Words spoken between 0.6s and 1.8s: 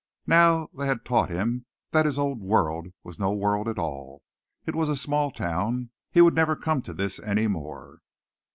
they had taught him